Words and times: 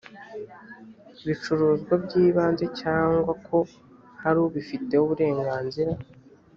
bicuruzwa 1.25 1.93
by 2.03 2.13
ibanze 2.25 2.65
cyangwa 2.81 3.31
ko 3.47 3.57
hari 4.21 4.37
ubifiteho 4.47 5.03
uburenganzira 5.05 5.91